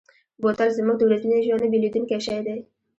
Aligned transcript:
بوتل 0.41 0.69
زموږ 0.77 0.95
د 0.97 1.01
ورځني 1.09 1.37
ژوند 1.45 1.61
نه 1.63 1.67
بېلېدونکی 1.71 2.19
شی 2.25 2.39
دی. 2.45 2.57